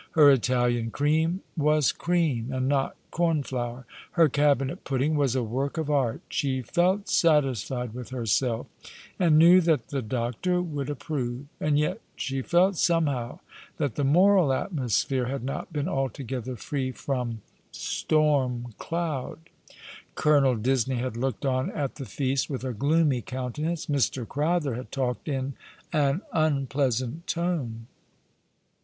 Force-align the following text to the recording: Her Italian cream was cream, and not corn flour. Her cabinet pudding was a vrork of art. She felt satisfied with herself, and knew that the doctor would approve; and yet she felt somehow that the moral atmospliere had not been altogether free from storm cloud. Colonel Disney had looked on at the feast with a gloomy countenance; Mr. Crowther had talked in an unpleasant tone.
Her 0.13 0.31
Italian 0.31 0.89
cream 0.89 1.41
was 1.55 1.91
cream, 1.91 2.51
and 2.51 2.67
not 2.67 2.95
corn 3.11 3.43
flour. 3.43 3.85
Her 4.13 4.27
cabinet 4.29 4.83
pudding 4.83 5.13
was 5.13 5.35
a 5.35 5.41
vrork 5.43 5.77
of 5.77 5.91
art. 5.91 6.21
She 6.27 6.63
felt 6.63 7.07
satisfied 7.07 7.93
with 7.93 8.09
herself, 8.09 8.65
and 9.19 9.37
knew 9.37 9.61
that 9.61 9.89
the 9.89 10.01
doctor 10.01 10.59
would 10.59 10.89
approve; 10.89 11.45
and 11.59 11.77
yet 11.77 12.01
she 12.15 12.41
felt 12.41 12.77
somehow 12.77 13.41
that 13.77 13.93
the 13.93 14.03
moral 14.03 14.47
atmospliere 14.51 15.27
had 15.29 15.43
not 15.43 15.71
been 15.71 15.87
altogether 15.87 16.55
free 16.55 16.91
from 16.91 17.43
storm 17.71 18.73
cloud. 18.79 19.37
Colonel 20.15 20.55
Disney 20.55 20.95
had 20.95 21.15
looked 21.15 21.45
on 21.45 21.69
at 21.73 21.97
the 21.97 22.05
feast 22.05 22.49
with 22.49 22.63
a 22.63 22.73
gloomy 22.73 23.21
countenance; 23.21 23.85
Mr. 23.85 24.27
Crowther 24.27 24.73
had 24.73 24.91
talked 24.91 25.27
in 25.29 25.53
an 25.93 26.23
unpleasant 26.33 27.27
tone. 27.27 27.85